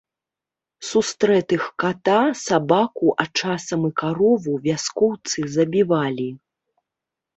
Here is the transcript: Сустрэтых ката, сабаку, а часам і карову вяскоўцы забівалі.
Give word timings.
Сустрэтых 0.91 1.67
ката, 1.83 2.15
сабаку, 2.45 3.07
а 3.25 3.27
часам 3.41 3.81
і 3.91 3.95
карову 4.03 4.53
вяскоўцы 4.65 5.39
забівалі. 5.57 6.29